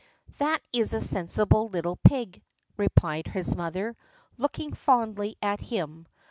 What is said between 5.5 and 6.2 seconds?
him.